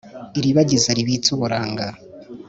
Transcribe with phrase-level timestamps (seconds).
[0.39, 1.85] Iribagiza ribitse uburanga